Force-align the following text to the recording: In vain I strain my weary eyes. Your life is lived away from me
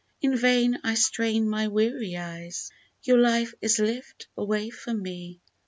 In 0.19 0.35
vain 0.35 0.79
I 0.83 0.95
strain 0.95 1.47
my 1.47 1.67
weary 1.67 2.17
eyes. 2.17 2.71
Your 3.03 3.19
life 3.19 3.53
is 3.61 3.77
lived 3.77 4.25
away 4.35 4.71
from 4.71 4.99
me 5.03 5.41